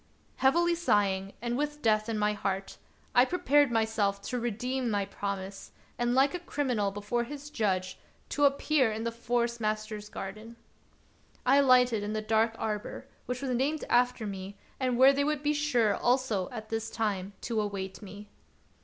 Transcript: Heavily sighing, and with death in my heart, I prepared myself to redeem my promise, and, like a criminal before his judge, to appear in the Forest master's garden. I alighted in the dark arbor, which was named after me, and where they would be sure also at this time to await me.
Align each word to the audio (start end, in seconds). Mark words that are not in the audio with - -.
Heavily 0.37 0.73
sighing, 0.73 1.33
and 1.43 1.55
with 1.55 1.83
death 1.83 2.09
in 2.09 2.17
my 2.17 2.33
heart, 2.33 2.79
I 3.13 3.23
prepared 3.23 3.69
myself 3.71 4.19
to 4.23 4.39
redeem 4.39 4.89
my 4.89 5.05
promise, 5.05 5.73
and, 5.95 6.15
like 6.15 6.33
a 6.33 6.39
criminal 6.39 6.89
before 6.89 7.23
his 7.25 7.51
judge, 7.51 7.99
to 8.29 8.45
appear 8.45 8.91
in 8.91 9.03
the 9.03 9.11
Forest 9.11 9.61
master's 9.61 10.09
garden. 10.09 10.55
I 11.45 11.57
alighted 11.57 12.01
in 12.01 12.13
the 12.13 12.21
dark 12.23 12.55
arbor, 12.57 13.05
which 13.27 13.43
was 13.43 13.51
named 13.51 13.85
after 13.91 14.25
me, 14.25 14.57
and 14.79 14.97
where 14.97 15.13
they 15.13 15.23
would 15.23 15.43
be 15.43 15.53
sure 15.53 15.95
also 15.95 16.49
at 16.49 16.69
this 16.69 16.89
time 16.89 17.33
to 17.41 17.61
await 17.61 18.01
me. 18.01 18.27